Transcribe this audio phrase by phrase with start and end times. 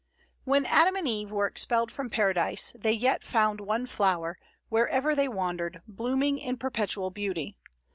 [0.45, 5.27] When Adam and Eve were expelled from Paradise, they yet found one flower, wherever they
[5.27, 7.55] wandered, blooming in perpetual beauty.